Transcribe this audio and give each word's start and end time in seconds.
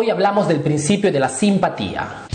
Hoy 0.00 0.10
hablamos 0.10 0.46
del 0.46 0.60
principio 0.60 1.10
de 1.10 1.18
la 1.18 1.28
simpatía. 1.28 2.28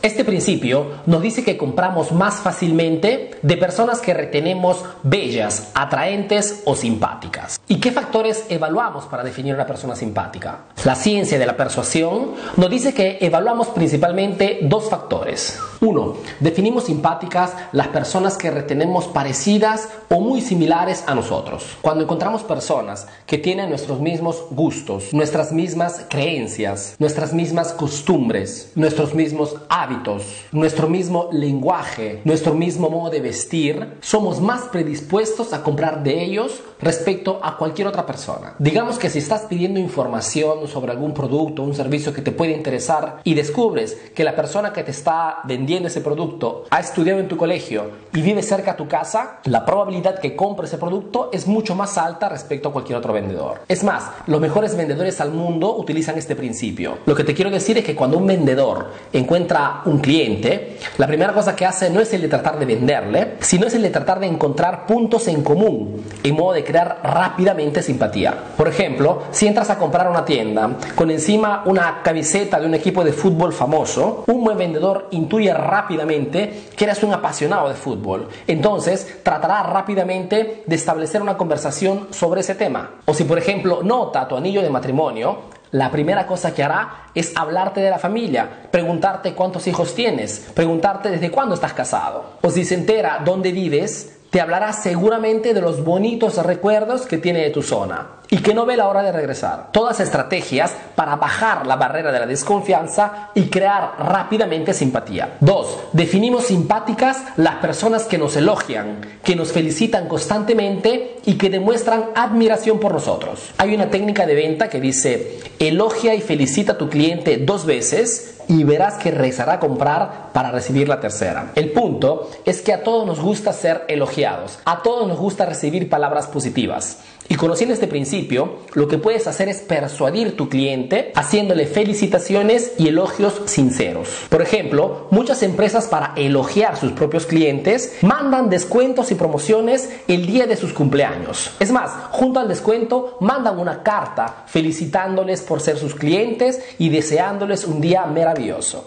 Este 0.00 0.24
principio 0.24 0.92
nos 1.04 1.20
dice 1.20 1.44
que 1.44 1.58
compramos 1.58 2.10
más 2.10 2.36
fácilmente 2.36 3.32
de 3.42 3.56
personas 3.58 4.00
que 4.00 4.14
retenemos 4.14 4.82
bellas, 5.02 5.72
atraentes 5.74 6.62
o 6.64 6.74
simpáticas. 6.74 7.60
¿Y 7.66 7.76
qué 7.76 7.92
factores 7.92 8.44
evaluamos 8.50 9.06
para 9.06 9.24
definir 9.24 9.54
una 9.54 9.66
persona 9.66 9.96
simpática? 9.96 10.64
La 10.84 10.94
ciencia 10.94 11.38
de 11.38 11.46
la 11.46 11.56
persuasión 11.56 12.32
nos 12.58 12.68
dice 12.68 12.92
que 12.92 13.16
evaluamos 13.22 13.68
principalmente 13.68 14.58
dos 14.62 14.90
factores. 14.90 15.58
Uno, 15.80 16.16
definimos 16.40 16.84
simpáticas 16.84 17.54
las 17.72 17.88
personas 17.88 18.36
que 18.36 18.50
retenemos 18.50 19.06
parecidas 19.06 19.88
o 20.10 20.20
muy 20.20 20.42
similares 20.42 21.04
a 21.06 21.14
nosotros. 21.14 21.78
Cuando 21.80 22.04
encontramos 22.04 22.42
personas 22.42 23.06
que 23.26 23.38
tienen 23.38 23.70
nuestros 23.70 23.98
mismos 23.98 24.44
gustos, 24.50 25.14
nuestras 25.14 25.50
mismas 25.50 26.04
creencias, 26.10 26.96
nuestras 26.98 27.32
mismas 27.32 27.72
costumbres, 27.72 28.72
nuestros 28.74 29.14
mismos 29.14 29.56
hábitos, 29.70 30.22
nuestro 30.52 30.86
mismo 30.86 31.30
lenguaje, 31.32 32.20
nuestro 32.24 32.52
mismo 32.52 32.90
modo 32.90 33.08
de 33.08 33.20
vestir, 33.20 33.98
somos 34.02 34.42
más 34.42 34.64
predispuestos 34.64 35.54
a 35.54 35.62
comprar 35.62 36.02
de 36.02 36.24
ellos 36.24 36.60
respecto 36.80 37.40
a 37.42 37.53
cualquier 37.56 37.88
otra 37.88 38.06
persona. 38.06 38.54
Digamos 38.58 38.98
que 38.98 39.10
si 39.10 39.18
estás 39.18 39.42
pidiendo 39.42 39.80
información 39.80 40.68
sobre 40.68 40.92
algún 40.92 41.14
producto, 41.14 41.62
un 41.62 41.74
servicio 41.74 42.12
que 42.12 42.22
te 42.22 42.32
puede 42.32 42.52
interesar 42.52 43.20
y 43.24 43.34
descubres 43.34 43.96
que 44.14 44.24
la 44.24 44.36
persona 44.36 44.72
que 44.72 44.82
te 44.82 44.90
está 44.90 45.38
vendiendo 45.44 45.88
ese 45.88 46.00
producto, 46.00 46.64
ha 46.70 46.80
estudiado 46.80 47.20
en 47.20 47.28
tu 47.28 47.36
colegio 47.36 47.90
y 48.12 48.20
vive 48.20 48.42
cerca 48.42 48.72
a 48.72 48.76
tu 48.76 48.88
casa, 48.88 49.40
la 49.44 49.64
probabilidad 49.64 50.18
que 50.18 50.36
compre 50.36 50.66
ese 50.66 50.78
producto 50.78 51.30
es 51.32 51.46
mucho 51.46 51.74
más 51.74 51.98
alta 51.98 52.28
respecto 52.28 52.68
a 52.68 52.72
cualquier 52.72 52.98
otro 52.98 53.12
vendedor. 53.12 53.62
Es 53.68 53.84
más, 53.84 54.10
los 54.26 54.40
mejores 54.40 54.76
vendedores 54.76 55.20
al 55.20 55.30
mundo 55.30 55.76
utilizan 55.76 56.18
este 56.18 56.36
principio. 56.36 56.98
Lo 57.06 57.14
que 57.14 57.24
te 57.24 57.34
quiero 57.34 57.50
decir 57.50 57.78
es 57.78 57.84
que 57.84 57.94
cuando 57.94 58.18
un 58.18 58.26
vendedor 58.26 58.90
encuentra 59.12 59.82
un 59.84 59.98
cliente, 59.98 60.78
la 60.98 61.06
primera 61.06 61.32
cosa 61.32 61.56
que 61.56 61.66
hace 61.66 61.90
no 61.90 62.00
es 62.00 62.12
el 62.12 62.22
de 62.22 62.28
tratar 62.28 62.58
de 62.58 62.66
venderle, 62.66 63.34
sino 63.40 63.66
es 63.66 63.74
el 63.74 63.82
de 63.82 63.90
tratar 63.90 64.20
de 64.20 64.26
encontrar 64.26 64.86
puntos 64.86 65.28
en 65.28 65.42
común 65.42 66.04
en 66.22 66.34
modo 66.34 66.52
de 66.52 66.64
crear 66.64 67.00
rápidamente 67.02 67.43
simpatía. 67.82 68.34
Por 68.56 68.68
ejemplo, 68.68 69.22
si 69.30 69.46
entras 69.46 69.70
a 69.70 69.78
comprar 69.78 70.08
una 70.08 70.24
tienda 70.24 70.76
con 70.94 71.10
encima 71.10 71.62
una 71.66 72.02
camiseta 72.02 72.60
de 72.60 72.66
un 72.66 72.74
equipo 72.74 73.04
de 73.04 73.12
fútbol 73.12 73.52
famoso, 73.52 74.24
un 74.26 74.44
buen 74.44 74.58
vendedor 74.58 75.08
intuye 75.10 75.52
rápidamente 75.52 76.68
que 76.76 76.84
eres 76.84 77.02
un 77.02 77.12
apasionado 77.12 77.68
de 77.68 77.74
fútbol. 77.74 78.28
Entonces 78.46 79.20
tratará 79.22 79.62
rápidamente 79.62 80.62
de 80.66 80.76
establecer 80.76 81.22
una 81.22 81.36
conversación 81.36 82.08
sobre 82.10 82.40
ese 82.40 82.54
tema. 82.54 82.90
O 83.06 83.14
si 83.14 83.24
por 83.24 83.38
ejemplo 83.38 83.82
nota 83.82 84.26
tu 84.28 84.36
anillo 84.36 84.62
de 84.62 84.70
matrimonio, 84.70 85.54
la 85.74 85.90
primera 85.90 86.24
cosa 86.26 86.54
que 86.54 86.62
hará 86.62 87.08
es 87.16 87.36
hablarte 87.36 87.80
de 87.80 87.90
la 87.90 87.98
familia, 87.98 88.68
preguntarte 88.70 89.34
cuántos 89.34 89.66
hijos 89.66 89.94
tienes, 89.94 90.52
preguntarte 90.54 91.10
desde 91.10 91.32
cuándo 91.32 91.56
estás 91.56 91.72
casado. 91.72 92.34
O 92.42 92.50
si 92.50 92.64
se 92.64 92.76
entera 92.76 93.20
dónde 93.24 93.50
vives, 93.50 94.20
te 94.34 94.40
hablará 94.40 94.72
seguramente 94.72 95.54
de 95.54 95.60
los 95.60 95.84
bonitos 95.84 96.44
recuerdos 96.44 97.02
que 97.02 97.18
tiene 97.18 97.38
de 97.38 97.50
tu 97.50 97.62
zona 97.62 98.14
y 98.28 98.38
que 98.38 98.52
no 98.52 98.66
ve 98.66 98.76
la 98.76 98.88
hora 98.88 99.04
de 99.04 99.12
regresar. 99.12 99.68
Todas 99.70 100.00
estrategias 100.00 100.74
para 100.96 101.14
bajar 101.14 101.68
la 101.68 101.76
barrera 101.76 102.10
de 102.10 102.18
la 102.18 102.26
desconfianza 102.26 103.30
y 103.36 103.44
crear 103.44 103.92
rápidamente 103.96 104.74
simpatía. 104.74 105.36
2. 105.38 105.78
Definimos 105.92 106.46
simpáticas 106.46 107.22
las 107.36 107.56
personas 107.56 108.06
que 108.06 108.18
nos 108.18 108.34
elogian, 108.34 109.02
que 109.22 109.36
nos 109.36 109.52
felicitan 109.52 110.08
constantemente 110.08 111.18
y 111.26 111.34
que 111.34 111.48
demuestran 111.48 112.06
admiración 112.16 112.80
por 112.80 112.92
nosotros. 112.92 113.52
Hay 113.58 113.72
una 113.72 113.88
técnica 113.88 114.26
de 114.26 114.34
venta 114.34 114.68
que 114.68 114.80
dice, 114.80 115.38
elogia 115.60 116.16
y 116.16 116.20
felicita 116.20 116.72
a 116.72 116.78
tu 116.78 116.88
cliente 116.88 117.36
dos 117.36 117.66
veces 117.66 118.33
y 118.48 118.64
verás 118.64 118.94
que 118.94 119.10
regresará 119.10 119.54
a 119.54 119.60
comprar 119.60 120.30
para 120.32 120.50
recibir 120.50 120.88
la 120.88 121.00
tercera. 121.00 121.52
El 121.54 121.72
punto 121.72 122.30
es 122.44 122.60
que 122.60 122.72
a 122.72 122.82
todos 122.82 123.06
nos 123.06 123.20
gusta 123.20 123.52
ser 123.52 123.84
elogiados, 123.88 124.58
a 124.64 124.82
todos 124.82 125.06
nos 125.08 125.18
gusta 125.18 125.46
recibir 125.46 125.88
palabras 125.88 126.26
positivas. 126.26 126.98
Y 127.26 127.36
conociendo 127.36 127.72
este 127.72 127.86
principio, 127.86 128.58
lo 128.74 128.86
que 128.86 128.98
puedes 128.98 129.26
hacer 129.26 129.48
es 129.48 129.60
persuadir 129.60 130.36
tu 130.36 130.50
cliente 130.50 131.10
haciéndole 131.14 131.66
felicitaciones 131.66 132.72
y 132.76 132.88
elogios 132.88 133.40
sinceros. 133.46 134.08
Por 134.28 134.42
ejemplo, 134.42 135.06
muchas 135.10 135.42
empresas 135.42 135.86
para 135.86 136.12
elogiar 136.16 136.76
sus 136.76 136.92
propios 136.92 137.24
clientes 137.24 137.96
mandan 138.02 138.50
descuentos 138.50 139.10
y 139.10 139.14
promociones 139.14 139.88
el 140.06 140.26
día 140.26 140.46
de 140.46 140.56
sus 140.56 140.74
cumpleaños. 140.74 141.52
Es 141.60 141.70
más, 141.70 141.90
junto 142.10 142.40
al 142.40 142.48
descuento 142.48 143.16
mandan 143.20 143.58
una 143.58 143.82
carta 143.82 144.44
felicitándoles 144.46 145.40
por 145.40 145.62
ser 145.62 145.78
sus 145.78 145.94
clientes 145.94 146.60
y 146.78 146.90
deseándoles 146.90 147.64
un 147.64 147.80
día 147.80 148.02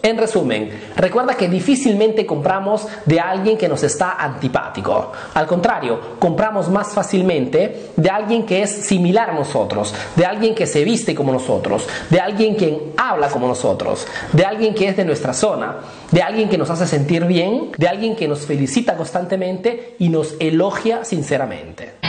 En 0.03 0.17
resumen, 0.17 0.69
recuerda 0.95 1.35
que 1.35 1.47
difícilmente 1.47 2.25
compramos 2.25 2.87
de 3.05 3.19
alguien 3.19 3.57
que 3.57 3.67
nos 3.67 3.83
está 3.83 4.13
antipático. 4.19 5.11
Al 5.33 5.47
contrario, 5.47 6.17
compramos 6.19 6.69
más 6.69 6.93
fácilmente 6.93 7.91
de 7.95 8.09
alguien 8.09 8.27
alguien 8.27 8.45
que 8.45 8.61
es 8.61 8.69
similar 8.71 9.29
a 9.29 9.33
nosotros, 9.33 9.93
de 10.17 10.25
alguien 10.25 10.53
que 10.53 10.67
se 10.67 10.83
viste 10.83 11.15
como 11.15 11.31
nosotros, 11.31 11.87
de 12.09 12.19
alguien 12.19 12.57
que 12.57 12.91
habla 12.97 13.29
como 13.29 13.47
nosotros, 13.47 14.05
de 14.33 14.43
alguien 14.43 14.75
que 14.75 14.89
es 14.89 14.97
de 14.97 15.05
nuestra 15.05 15.33
zona, 15.33 15.77
de 16.11 16.21
alguien 16.21 16.49
que 16.49 16.57
nos 16.57 16.69
hace 16.69 16.85
sentir 16.85 17.23
bien, 17.23 17.71
de 17.77 17.87
alguien 17.87 18.17
que 18.17 18.27
nos 18.27 18.45
felicita 18.45 18.97
constantemente 18.97 19.95
y 19.99 20.09
nos 20.09 20.35
elogia 20.41 21.05
sinceramente. 21.05 22.06